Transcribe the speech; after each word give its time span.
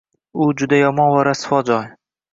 U 0.43 0.47
juda 0.61 0.79
yomon 0.79 1.13
va 1.17 1.23
rasvo 1.29 1.61
joy. 1.71 1.89